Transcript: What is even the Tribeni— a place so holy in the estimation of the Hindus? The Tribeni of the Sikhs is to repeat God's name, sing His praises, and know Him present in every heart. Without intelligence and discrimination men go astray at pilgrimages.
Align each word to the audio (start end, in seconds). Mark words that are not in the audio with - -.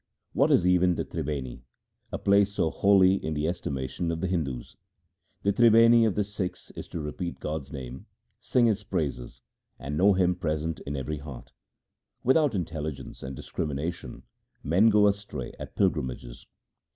What 0.33 0.51
is 0.51 0.65
even 0.65 0.95
the 0.95 1.05
Tribeni— 1.05 1.61
a 2.11 2.17
place 2.17 2.51
so 2.53 2.71
holy 2.71 3.23
in 3.23 3.35
the 3.35 3.47
estimation 3.47 4.09
of 4.09 4.19
the 4.19 4.25
Hindus? 4.25 4.75
The 5.43 5.53
Tribeni 5.53 6.07
of 6.07 6.15
the 6.15 6.23
Sikhs 6.23 6.71
is 6.71 6.87
to 6.87 6.99
repeat 6.99 7.39
God's 7.39 7.71
name, 7.71 8.07
sing 8.39 8.65
His 8.65 8.83
praises, 8.83 9.41
and 9.77 9.97
know 9.97 10.13
Him 10.13 10.33
present 10.35 10.79
in 10.87 10.95
every 10.95 11.19
heart. 11.19 11.51
Without 12.23 12.55
intelligence 12.55 13.21
and 13.21 13.35
discrimination 13.35 14.23
men 14.63 14.89
go 14.89 15.05
astray 15.05 15.53
at 15.59 15.75
pilgrimages. 15.75 16.47